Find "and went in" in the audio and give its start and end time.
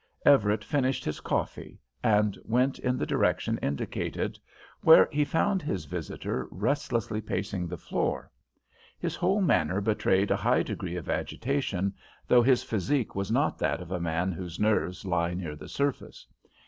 2.01-2.97